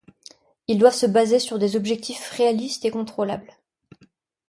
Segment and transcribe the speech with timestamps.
[0.67, 3.53] Ils doivent se baser sur des objectifs réalistes et contrôlables.